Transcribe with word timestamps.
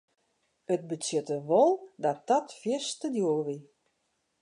It 0.73 0.81
betsjutte 0.89 1.37
wol 1.47 1.71
dat 2.03 2.19
dat 2.29 2.47
fierste 2.61 3.07
djoer 3.15 3.41
wie. 3.47 3.63